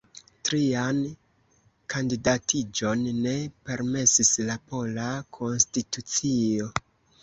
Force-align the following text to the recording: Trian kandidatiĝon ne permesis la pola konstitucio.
Trian 0.47 1.01
kandidatiĝon 1.95 3.05
ne 3.29 3.37
permesis 3.71 4.35
la 4.51 4.61
pola 4.75 5.09
konstitucio. 5.41 6.77